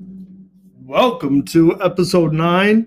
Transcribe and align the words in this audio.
Welcome 0.00 1.42
to 1.46 1.82
episode 1.82 2.32
nine 2.32 2.86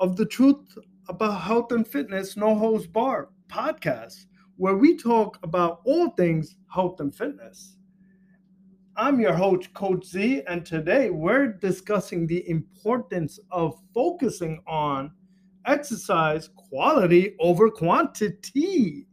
of 0.00 0.16
the 0.16 0.24
Truth 0.24 0.78
About 1.10 1.42
Health 1.42 1.72
and 1.72 1.86
Fitness 1.86 2.38
No 2.38 2.54
Holds 2.54 2.86
Bar 2.86 3.28
podcast, 3.48 4.24
where 4.56 4.76
we 4.76 4.96
talk 4.96 5.38
about 5.42 5.82
all 5.84 6.08
things 6.12 6.56
health 6.72 7.00
and 7.00 7.14
fitness. 7.14 7.76
I'm 8.96 9.20
your 9.20 9.34
host, 9.34 9.74
Coach 9.74 10.06
Z, 10.06 10.42
and 10.48 10.64
today 10.64 11.10
we're 11.10 11.48
discussing 11.48 12.26
the 12.26 12.48
importance 12.48 13.38
of 13.50 13.78
focusing 13.92 14.62
on 14.66 15.12
exercise 15.66 16.48
quality 16.56 17.36
over 17.40 17.68
quantity. 17.68 19.06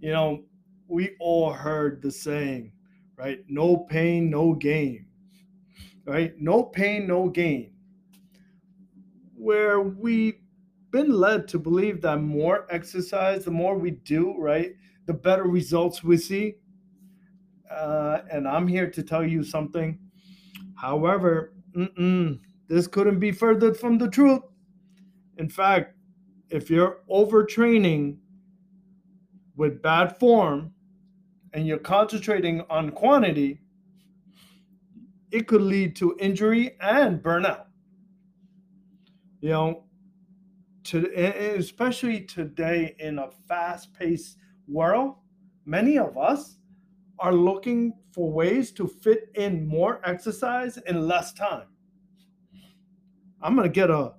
You 0.00 0.12
know, 0.12 0.44
we 0.88 1.14
all 1.20 1.52
heard 1.52 2.00
the 2.00 2.10
saying, 2.10 2.72
right? 3.16 3.40
No 3.48 3.76
pain, 3.76 4.30
no 4.30 4.54
gain 4.54 5.08
right? 6.04 6.34
No 6.38 6.62
pain, 6.62 7.06
no 7.06 7.28
gain. 7.28 7.72
Where 9.34 9.80
we've 9.80 10.38
been 10.90 11.10
led 11.10 11.48
to 11.48 11.58
believe 11.58 12.02
that 12.02 12.18
more 12.18 12.66
exercise, 12.70 13.44
the 13.44 13.50
more 13.50 13.76
we 13.76 13.92
do, 13.92 14.34
right, 14.38 14.74
the 15.06 15.14
better 15.14 15.44
results 15.44 16.04
we 16.04 16.16
see. 16.16 16.56
Uh, 17.70 18.20
and 18.30 18.46
I'm 18.46 18.68
here 18.68 18.90
to 18.90 19.02
tell 19.02 19.26
you 19.26 19.42
something. 19.42 19.98
However, 20.74 21.54
this 22.68 22.86
couldn't 22.86 23.18
be 23.18 23.32
further 23.32 23.72
from 23.72 23.96
the 23.96 24.08
truth. 24.08 24.42
In 25.38 25.48
fact, 25.48 25.96
if 26.50 26.68
you're 26.68 26.98
overtraining 27.10 28.18
with 29.56 29.80
bad 29.80 30.18
form 30.18 30.74
and 31.54 31.66
you're 31.66 31.78
concentrating 31.78 32.62
on 32.68 32.90
quantity, 32.90 33.61
it 35.32 35.48
could 35.48 35.62
lead 35.62 35.96
to 35.96 36.14
injury 36.20 36.76
and 36.80 37.22
burnout. 37.22 37.64
You 39.40 39.48
know, 39.48 39.84
to, 40.84 41.06
especially 41.56 42.20
today 42.20 42.94
in 42.98 43.18
a 43.18 43.30
fast 43.48 43.92
paced 43.94 44.36
world, 44.68 45.16
many 45.64 45.98
of 45.98 46.16
us 46.18 46.58
are 47.18 47.32
looking 47.32 47.94
for 48.12 48.30
ways 48.30 48.72
to 48.72 48.86
fit 48.86 49.30
in 49.34 49.66
more 49.66 50.00
exercise 50.04 50.76
in 50.86 51.08
less 51.08 51.32
time. 51.32 51.66
I'm 53.40 53.56
going 53.56 53.68
to 53.68 53.72
get 53.72 53.90
a 53.90 54.12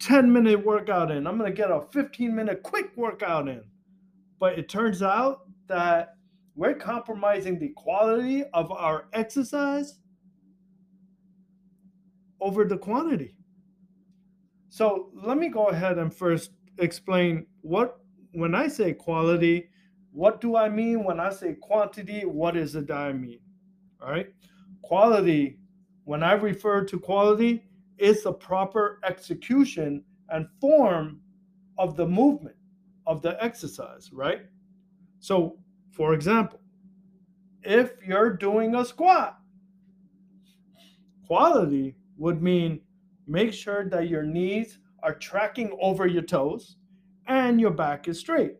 10 0.00 0.32
minute 0.32 0.64
workout 0.64 1.10
in, 1.10 1.26
I'm 1.26 1.38
going 1.38 1.50
to 1.50 1.56
get 1.56 1.70
a 1.70 1.80
15 1.92 2.34
minute 2.34 2.62
quick 2.62 2.90
workout 2.96 3.48
in. 3.48 3.62
But 4.38 4.58
it 4.58 4.68
turns 4.68 5.02
out 5.02 5.46
that 5.68 6.16
we're 6.56 6.74
compromising 6.74 7.58
the 7.58 7.70
quality 7.70 8.44
of 8.52 8.70
our 8.70 9.06
exercise 9.12 9.98
over 12.42 12.64
the 12.64 12.76
quantity. 12.76 13.36
So 14.68 15.10
let 15.14 15.38
me 15.38 15.48
go 15.48 15.66
ahead 15.66 15.98
and 15.98 16.12
first 16.12 16.50
explain 16.78 17.46
what, 17.60 17.98
when 18.32 18.54
I 18.54 18.66
say 18.68 18.92
quality, 18.92 19.68
what 20.10 20.40
do 20.40 20.56
I 20.56 20.68
mean? 20.68 21.04
When 21.04 21.20
I 21.20 21.30
say 21.30 21.54
quantity, 21.54 22.22
what 22.22 22.56
is 22.56 22.74
it 22.74 22.88
that 22.88 22.96
I 22.98 23.12
mean? 23.12 23.38
All 24.02 24.10
right. 24.10 24.26
Quality, 24.82 25.58
when 26.04 26.22
I 26.22 26.32
refer 26.32 26.84
to 26.84 26.98
quality, 26.98 27.62
is 27.98 28.24
the 28.24 28.32
proper 28.32 28.98
execution 29.04 30.02
and 30.30 30.48
form 30.60 31.20
of 31.78 31.96
the 31.96 32.06
movement 32.06 32.56
of 33.06 33.22
the 33.22 33.42
exercise, 33.42 34.10
right? 34.12 34.42
So, 35.20 35.58
for 35.92 36.14
example, 36.14 36.60
if 37.62 37.92
you're 38.04 38.36
doing 38.36 38.74
a 38.74 38.84
squat, 38.84 39.38
quality 41.26 41.94
would 42.16 42.42
mean 42.42 42.80
make 43.26 43.52
sure 43.52 43.88
that 43.88 44.08
your 44.08 44.22
knees 44.22 44.78
are 45.02 45.14
tracking 45.14 45.76
over 45.80 46.06
your 46.06 46.22
toes 46.22 46.76
and 47.26 47.60
your 47.60 47.70
back 47.70 48.08
is 48.08 48.18
straight. 48.18 48.56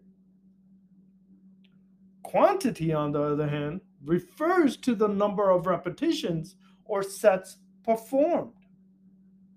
Quantity, 2.23 2.93
on 2.93 3.13
the 3.13 3.23
other 3.23 3.49
hand, 3.49 3.81
refers 4.05 4.77
to 4.79 4.95
the 4.95 5.09
number 5.09 5.51
of 5.51 5.67
repetitions 5.67 6.57
or 6.85 7.03
sets 7.03 7.59
performed. 7.85 8.53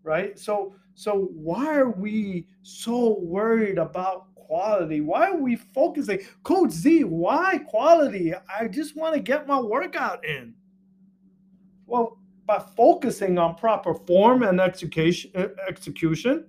Right? 0.03 0.38
So 0.38 0.75
so 0.96 1.30
why 1.34 1.75
are 1.75 1.90
we 1.90 2.48
so 2.62 3.19
worried 3.19 3.78
about 3.78 4.34
quality? 4.36 5.02
Why 5.02 5.30
are 5.30 5.38
we 5.38 5.58
focusing? 5.58 6.22
Coach 6.44 6.72
Z, 6.72 7.03
why 7.03 7.59
quality? 7.68 8.34
I 8.34 8.68
just 8.69 8.96
want 8.96 9.14
to 9.14 9.19
get 9.19 9.46
my 9.46 9.59
workout 9.59 10.25
in. 10.25 10.53
Well, 11.86 12.18
by 12.45 12.59
focusing 12.59 13.38
on 13.38 13.56
proper 13.56 13.94
form 13.94 14.44
and 14.44 14.61
execution, 14.61 15.31
uh, 15.35 15.47
execution, 15.67 16.45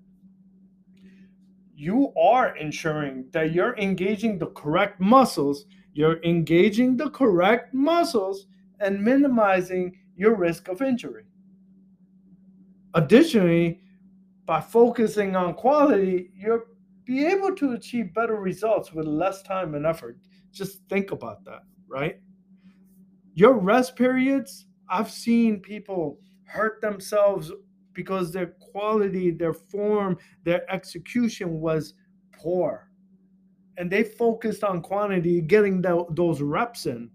you 1.74 2.12
are 2.16 2.56
ensuring 2.56 3.26
that 3.32 3.52
you're 3.52 3.76
engaging 3.78 4.38
the 4.38 4.46
correct 4.48 5.00
muscles, 5.00 5.66
you're 5.92 6.22
engaging 6.22 6.96
the 6.96 7.10
correct 7.10 7.72
muscles, 7.74 8.46
and 8.80 9.02
minimizing 9.02 9.96
your 10.16 10.34
risk 10.34 10.68
of 10.68 10.82
injury. 10.82 11.24
Additionally, 12.94 13.80
by 14.46 14.60
focusing 14.60 15.36
on 15.36 15.54
quality, 15.54 16.30
you'll 16.34 16.62
be 17.04 17.24
able 17.26 17.54
to 17.54 17.72
achieve 17.72 18.14
better 18.14 18.36
results 18.36 18.92
with 18.92 19.06
less 19.06 19.42
time 19.42 19.74
and 19.74 19.86
effort. 19.86 20.18
Just 20.52 20.80
think 20.88 21.10
about 21.10 21.44
that, 21.44 21.62
right? 21.88 22.20
Your 23.34 23.54
rest 23.54 23.96
periods 23.96 24.65
I've 24.88 25.10
seen 25.10 25.60
people 25.60 26.18
hurt 26.44 26.80
themselves 26.80 27.52
because 27.92 28.32
their 28.32 28.48
quality, 28.60 29.30
their 29.30 29.54
form, 29.54 30.18
their 30.44 30.70
execution 30.72 31.60
was 31.60 31.94
poor. 32.32 32.90
And 33.78 33.90
they 33.90 34.04
focused 34.04 34.64
on 34.64 34.82
quantity, 34.82 35.40
getting 35.40 35.82
the, 35.82 36.04
those 36.10 36.40
reps 36.40 36.86
in. 36.86 37.10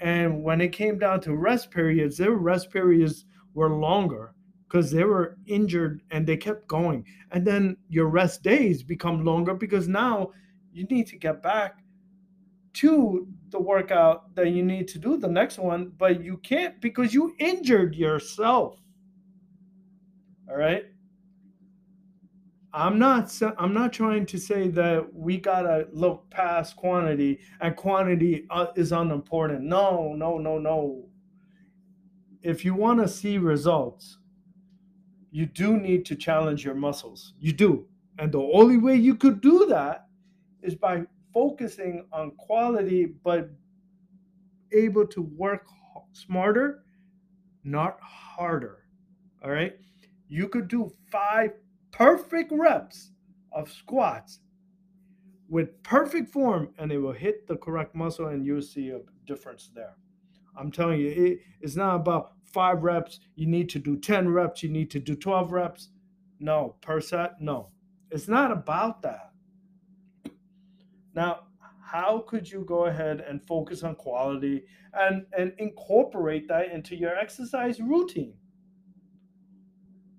And 0.00 0.42
when 0.42 0.60
it 0.60 0.72
came 0.72 0.98
down 0.98 1.20
to 1.22 1.34
rest 1.34 1.70
periods, 1.70 2.18
their 2.18 2.32
rest 2.32 2.70
periods 2.70 3.24
were 3.54 3.70
longer 3.70 4.34
because 4.68 4.90
they 4.90 5.04
were 5.04 5.38
injured 5.46 6.02
and 6.10 6.26
they 6.26 6.36
kept 6.36 6.68
going. 6.68 7.04
And 7.32 7.46
then 7.46 7.76
your 7.88 8.06
rest 8.06 8.42
days 8.42 8.82
become 8.82 9.24
longer 9.24 9.54
because 9.54 9.88
now 9.88 10.30
you 10.72 10.84
need 10.84 11.06
to 11.08 11.16
get 11.16 11.42
back 11.42 11.78
to 12.74 13.26
the 13.50 13.58
workout 13.58 14.34
that 14.34 14.50
you 14.50 14.62
need 14.62 14.88
to 14.88 14.98
do 14.98 15.16
the 15.16 15.28
next 15.28 15.58
one, 15.58 15.92
but 15.96 16.22
you 16.22 16.36
can't 16.38 16.80
because 16.80 17.14
you 17.14 17.34
injured 17.38 17.94
yourself. 17.94 18.80
All 20.48 20.56
right. 20.56 20.84
I'm 22.72 22.98
not 22.98 23.32
I'm 23.58 23.72
not 23.72 23.92
trying 23.92 24.26
to 24.26 24.38
say 24.38 24.68
that 24.68 25.12
we 25.14 25.38
gotta 25.38 25.88
look 25.92 26.28
past 26.30 26.76
quantity 26.76 27.40
and 27.60 27.74
quantity 27.74 28.46
uh, 28.50 28.66
is 28.76 28.92
unimportant. 28.92 29.62
No, 29.62 30.12
no, 30.14 30.38
no, 30.38 30.58
no. 30.58 31.04
If 32.42 32.64
you 32.64 32.74
want 32.74 33.00
to 33.00 33.08
see 33.08 33.38
results, 33.38 34.18
you 35.30 35.46
do 35.46 35.78
need 35.78 36.04
to 36.06 36.14
challenge 36.14 36.64
your 36.64 36.74
muscles. 36.74 37.34
You 37.40 37.52
do, 37.52 37.86
and 38.18 38.30
the 38.30 38.38
only 38.40 38.76
way 38.76 38.96
you 38.96 39.14
could 39.14 39.40
do 39.40 39.66
that 39.66 40.06
is 40.62 40.74
by 40.74 41.04
focusing 41.38 42.04
on 42.12 42.32
quality, 42.32 43.06
but 43.22 43.48
able 44.72 45.06
to 45.06 45.22
work 45.22 45.68
smarter, 46.12 46.82
not 47.62 47.96
harder. 48.00 48.78
All 49.44 49.52
right. 49.52 49.74
You 50.28 50.48
could 50.48 50.66
do 50.66 50.92
five 51.12 51.52
perfect 51.92 52.50
reps 52.50 53.12
of 53.52 53.70
squats 53.70 54.40
with 55.48 55.80
perfect 55.84 56.32
form, 56.32 56.70
and 56.76 56.90
it 56.90 56.98
will 56.98 57.12
hit 57.12 57.46
the 57.46 57.56
correct 57.56 57.94
muscle, 57.94 58.26
and 58.26 58.44
you'll 58.44 58.60
see 58.60 58.88
a 58.90 58.98
difference 59.24 59.70
there. 59.72 59.94
I'm 60.56 60.72
telling 60.72 60.98
you, 60.98 61.08
it, 61.08 61.38
it's 61.60 61.76
not 61.76 61.94
about 61.94 62.32
five 62.52 62.82
reps. 62.82 63.20
You 63.36 63.46
need 63.46 63.68
to 63.70 63.78
do 63.78 63.96
10 63.96 64.28
reps. 64.28 64.64
You 64.64 64.70
need 64.70 64.90
to 64.90 64.98
do 64.98 65.14
12 65.14 65.52
reps. 65.52 65.90
No, 66.40 66.74
per 66.80 67.00
set. 67.00 67.40
No, 67.40 67.68
it's 68.10 68.26
not 68.26 68.50
about 68.50 69.02
that. 69.02 69.27
Now, 71.18 71.48
how 71.82 72.24
could 72.28 72.48
you 72.48 72.64
go 72.64 72.84
ahead 72.84 73.24
and 73.28 73.44
focus 73.44 73.82
on 73.82 73.96
quality 73.96 74.62
and, 74.94 75.26
and 75.36 75.52
incorporate 75.58 76.46
that 76.46 76.70
into 76.70 76.94
your 76.94 77.16
exercise 77.16 77.80
routine? 77.80 78.34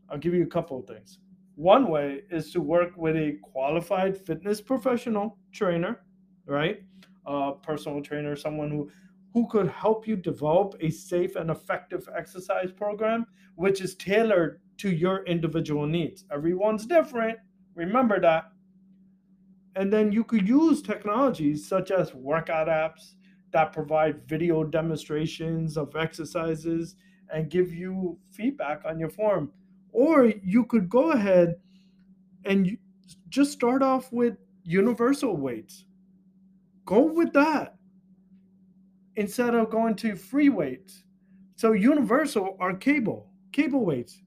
I'll 0.10 0.18
give 0.18 0.34
you 0.34 0.44
a 0.44 0.54
couple 0.58 0.78
of 0.78 0.88
things. 0.88 1.20
One 1.56 1.88
way 1.88 2.24
is 2.30 2.52
to 2.52 2.60
work 2.60 2.98
with 2.98 3.16
a 3.16 3.38
qualified 3.42 4.18
fitness 4.18 4.60
professional 4.60 5.38
trainer, 5.54 6.02
right? 6.46 6.82
A 7.26 7.54
personal 7.64 8.02
trainer, 8.02 8.36
someone 8.36 8.70
who 8.70 8.92
who 9.34 9.48
could 9.48 9.70
help 9.70 10.06
you 10.06 10.18
develop 10.18 10.76
a 10.82 10.90
safe 10.90 11.38
and 11.38 11.50
effective 11.50 12.10
exercise 12.14 12.74
program 12.74 13.26
which 13.56 13.80
is 13.80 13.96
tailored 13.96 14.60
to 14.80 14.90
your 14.90 15.24
individual 15.26 15.88
needs. 15.88 16.26
Everyone's 16.30 16.86
different. 16.86 17.38
Remember 17.74 18.20
that. 18.20 18.52
And 19.76 19.92
then 19.94 20.12
you 20.12 20.24
could 20.24 20.48
use 20.48 20.82
technologies 20.82 21.68
such 21.68 21.92
as 21.92 22.14
workout 22.14 22.68
apps 22.68 23.14
that 23.52 23.74
provide 23.74 24.28
video 24.28 24.64
demonstrations 24.64 25.78
of 25.78 25.96
exercises 25.96 26.96
and 27.34 27.50
give 27.50 27.74
you 27.74 28.18
feedback 28.32 28.82
on 28.86 29.00
your 29.00 29.10
form. 29.10 29.52
Or 29.92 30.26
you 30.26 30.66
could 30.66 30.90
go 30.90 31.12
ahead 31.12 31.56
and 32.46 32.78
just 33.30 33.52
start 33.52 33.82
off 33.82 34.12
with 34.12 34.38
universal 34.64 35.36
weights. 35.38 35.86
Go 36.86 37.02
with 37.02 37.34
that 37.34 37.76
instead 39.16 39.54
of 39.54 39.70
going 39.70 39.96
to 39.96 40.16
free 40.16 40.50
weights. 40.50 41.04
So 41.56 41.74
universal 41.74 42.56
are 42.60 42.74
cable, 42.74 43.32
cable 43.52 43.86
weights. 43.86 44.22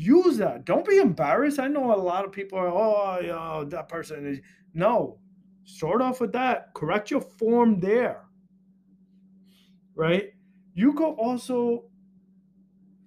Use 0.00 0.36
that. 0.36 0.64
Don't 0.64 0.86
be 0.86 0.98
embarrassed. 0.98 1.58
I 1.58 1.66
know 1.66 1.92
a 1.92 1.96
lot 1.96 2.24
of 2.24 2.30
people 2.30 2.56
are, 2.56 2.68
oh, 2.68 3.18
yeah, 3.20 3.64
that 3.68 3.88
person 3.88 4.26
is. 4.26 4.38
No, 4.72 5.18
start 5.64 6.00
off 6.00 6.20
with 6.20 6.32
that. 6.34 6.72
Correct 6.74 7.10
your 7.10 7.20
form 7.20 7.80
there. 7.80 8.22
Right? 9.96 10.30
You 10.74 10.92
could 10.92 11.14
also, 11.14 11.86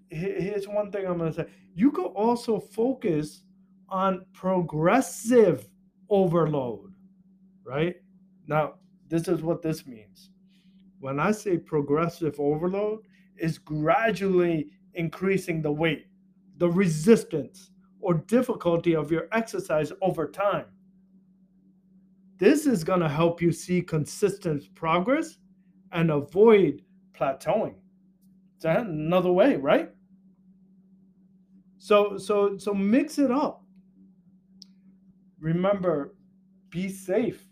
here's 0.10 0.68
one 0.68 0.92
thing 0.92 1.08
I'm 1.08 1.18
going 1.18 1.32
to 1.32 1.44
say. 1.44 1.50
You 1.74 1.92
could 1.92 2.08
also 2.08 2.60
focus 2.60 3.46
on 3.88 4.26
progressive 4.34 5.70
overload. 6.10 6.94
Right? 7.64 7.96
Now, 8.48 8.74
this 9.08 9.30
is 9.30 9.42
what 9.42 9.62
this 9.62 9.88
means. 9.88 10.32
When 11.00 11.22
I 11.22 11.32
say 11.32 11.58
progressive 11.58 12.38
overload, 12.38 13.00
is 13.38 13.58
gradually 13.58 14.72
increasing 14.94 15.62
the 15.62 15.72
weight, 15.72 16.06
the 16.62 16.70
resistance, 16.70 17.72
or 18.02 18.14
difficulty 18.14 18.96
of 18.96 19.10
your 19.10 19.28
exercise 19.32 19.92
over 20.00 20.28
time. 20.28 20.66
This 22.38 22.68
is 22.68 22.84
going 22.84 23.00
to 23.00 23.10
help 23.10 23.42
you 23.42 23.52
see 23.52 23.82
consistent 23.82 24.72
progress 24.76 25.40
and 25.92 26.12
avoid 26.12 26.84
plateauing. 27.14 27.74
That 28.60 28.82
another 28.82 29.32
way, 29.32 29.56
right? 29.56 29.90
So 31.80 32.16
so 32.20 32.60
so 32.60 32.76
mix 32.76 33.18
it 33.18 33.32
up. 33.32 33.64
Remember, 35.40 36.14
be 36.70 36.90
safe. 36.90 37.44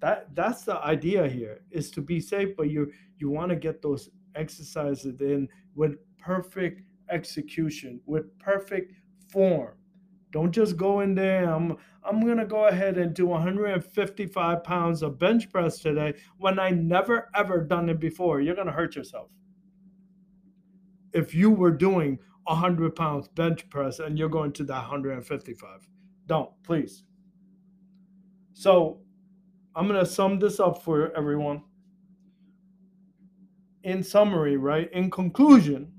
That 0.00 0.34
that's 0.34 0.64
the 0.64 0.78
idea 0.84 1.28
here 1.28 1.60
is 1.70 1.92
to 1.92 2.00
be 2.00 2.18
safe, 2.18 2.56
but 2.56 2.68
you 2.68 2.90
you 3.16 3.30
want 3.30 3.50
to 3.50 3.56
get 3.56 3.80
those 3.80 4.10
exercises 4.34 5.20
in 5.20 5.48
with 5.76 5.98
perfect 6.18 6.82
execution, 7.10 8.00
with 8.06 8.38
perfect 8.38 8.92
form. 9.30 9.74
Don't 10.32 10.52
just 10.52 10.76
go 10.76 11.00
in 11.00 11.14
there. 11.14 11.48
I'm 11.48 11.76
I'm 12.04 12.24
gonna 12.24 12.46
go 12.46 12.66
ahead 12.66 12.98
and 12.98 13.14
do 13.14 13.26
155 13.26 14.62
pounds 14.62 15.02
of 15.02 15.18
bench 15.18 15.50
press 15.50 15.78
today 15.78 16.14
when 16.38 16.58
I 16.58 16.70
never 16.70 17.30
ever 17.34 17.62
done 17.62 17.88
it 17.88 17.98
before. 17.98 18.40
You're 18.40 18.54
gonna 18.54 18.72
hurt 18.72 18.94
yourself. 18.94 19.30
If 21.12 21.34
you 21.34 21.50
were 21.50 21.70
doing 21.70 22.18
100 22.44 22.94
pounds 22.94 23.28
bench 23.28 23.68
press 23.70 23.98
and 23.98 24.18
you're 24.18 24.28
going 24.28 24.52
to 24.52 24.64
that 24.64 24.80
155, 24.80 25.88
don't 26.26 26.50
please. 26.62 27.04
So 28.52 29.00
I'm 29.74 29.86
gonna 29.86 30.06
sum 30.06 30.38
this 30.38 30.60
up 30.60 30.82
for 30.82 31.16
everyone. 31.16 31.62
In 33.82 34.02
summary, 34.02 34.56
right? 34.56 34.92
In 34.92 35.10
conclusion, 35.10 35.92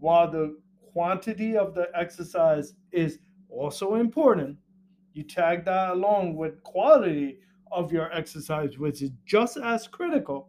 while 0.00 0.30
the 0.30 0.58
quantity 0.92 1.56
of 1.56 1.74
the 1.74 1.88
exercise 1.94 2.74
is 2.92 3.18
also 3.48 3.94
important. 3.96 4.56
You 5.14 5.22
tag 5.24 5.64
that 5.64 5.90
along 5.90 6.36
with 6.36 6.62
quality 6.62 7.38
of 7.70 7.92
your 7.92 8.12
exercise, 8.12 8.78
which 8.78 9.02
is 9.02 9.10
just 9.26 9.56
as 9.56 9.86
critical. 9.86 10.48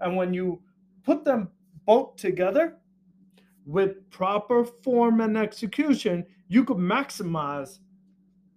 And 0.00 0.16
when 0.16 0.34
you 0.34 0.60
put 1.04 1.24
them 1.24 1.48
both 1.86 2.16
together 2.16 2.76
with 3.66 4.10
proper 4.10 4.64
form 4.64 5.20
and 5.20 5.36
execution, 5.36 6.26
you 6.48 6.64
could 6.64 6.78
maximize 6.78 7.78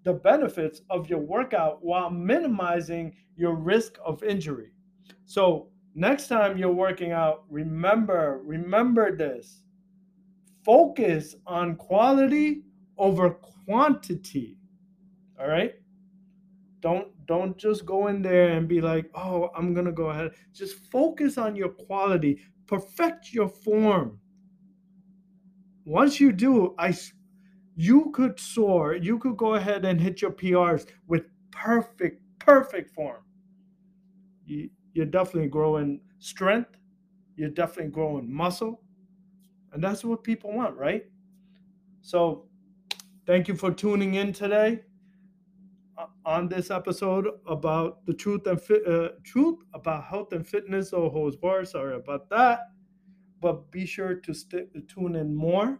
the 0.03 0.13
benefits 0.13 0.81
of 0.89 1.09
your 1.09 1.19
workout 1.19 1.83
while 1.83 2.09
minimizing 2.09 3.15
your 3.35 3.55
risk 3.55 3.97
of 4.05 4.23
injury. 4.23 4.71
So, 5.25 5.69
next 5.95 6.27
time 6.27 6.57
you're 6.57 6.71
working 6.71 7.11
out, 7.11 7.43
remember, 7.49 8.41
remember 8.43 9.15
this. 9.15 9.61
Focus 10.65 11.35
on 11.45 11.75
quality 11.75 12.63
over 12.97 13.29
quantity. 13.31 14.57
All 15.39 15.47
right? 15.47 15.75
Don't 16.81 17.09
don't 17.25 17.57
just 17.57 17.85
go 17.85 18.07
in 18.07 18.21
there 18.21 18.49
and 18.49 18.67
be 18.67 18.81
like, 18.81 19.09
"Oh, 19.15 19.49
I'm 19.55 19.73
going 19.73 19.85
to 19.87 19.91
go 19.91 20.09
ahead." 20.09 20.31
Just 20.53 20.75
focus 20.91 21.37
on 21.37 21.55
your 21.55 21.69
quality. 21.69 22.39
Perfect 22.67 23.33
your 23.33 23.49
form. 23.49 24.19
Once 25.85 26.19
you 26.19 26.31
do, 26.31 26.75
I 26.77 26.93
you 27.75 28.11
could 28.11 28.39
soar. 28.39 28.95
You 28.95 29.19
could 29.19 29.37
go 29.37 29.55
ahead 29.55 29.85
and 29.85 29.99
hit 29.99 30.21
your 30.21 30.31
PRs 30.31 30.87
with 31.07 31.25
perfect 31.51 32.21
perfect 32.39 32.91
form. 32.93 33.23
You, 34.45 34.69
you're 34.93 35.05
definitely 35.07 35.49
growing 35.49 36.01
strength. 36.19 36.77
You're 37.35 37.49
definitely 37.49 37.91
growing 37.91 38.33
muscle. 38.33 38.81
And 39.75 39.83
that's 39.83 40.03
what 40.03 40.23
people 40.23 40.51
want, 40.51 40.75
right? 40.75 41.05
So 42.01 42.47
Thank 43.25 43.47
you 43.47 43.55
for 43.55 43.71
tuning 43.71 44.15
in 44.15 44.33
today 44.33 44.81
uh, 45.97 46.05
on 46.27 46.47
this 46.47 46.69
episode 46.69 47.27
about 47.47 48.05
the 48.05 48.13
truth 48.13 48.45
and 48.45 48.61
fit, 48.61 48.85
uh, 48.87 49.09
truth 49.23 49.57
about 49.73 50.03
health 50.03 50.31
and 50.33 50.47
fitness. 50.47 50.93
Oh, 50.93 51.09
host 51.09 51.41
bar, 51.41 51.65
sorry 51.65 51.95
about 51.95 52.29
that. 52.29 52.69
But 53.41 53.71
be 53.71 53.87
sure 53.87 54.13
to 54.13 54.33
st- 54.33 54.87
tune 54.87 55.15
in 55.15 55.35
more 55.35 55.79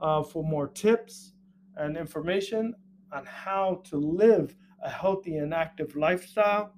uh, 0.00 0.24
for 0.24 0.42
more 0.42 0.66
tips 0.66 1.34
and 1.76 1.96
information 1.96 2.74
on 3.12 3.24
how 3.24 3.80
to 3.84 3.96
live 3.96 4.56
a 4.82 4.90
healthy 4.90 5.36
and 5.36 5.54
active 5.54 5.94
lifestyle. 5.94 6.74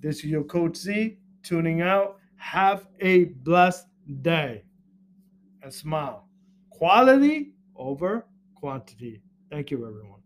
This 0.00 0.18
is 0.18 0.26
your 0.26 0.44
coach 0.44 0.76
Z 0.76 1.18
tuning 1.42 1.82
out. 1.82 2.18
Have 2.36 2.86
a 3.00 3.24
blessed 3.24 3.88
day 4.22 4.64
and 5.62 5.72
smile. 5.72 6.28
Quality 6.70 7.52
over 7.76 8.26
quantity. 8.54 9.22
Thank 9.50 9.70
you, 9.70 9.86
everyone. 9.86 10.23